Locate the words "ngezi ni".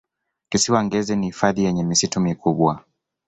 0.83-1.25